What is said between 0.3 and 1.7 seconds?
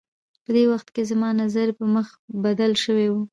په دې وخت کې زما نظر